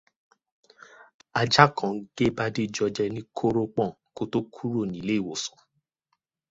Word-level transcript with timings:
Ajá 1.41 1.65
kan 1.77 1.93
gé 2.15 2.25
Bádéjọ 2.37 2.85
jẹ 2.95 3.05
ní 3.13 3.21
kórópọ̀n 3.37 3.91
kó 4.15 4.23
tó 4.31 4.39
kúrò 4.53 4.81
nílé 4.93 5.13
ìwòsàn 5.21 5.57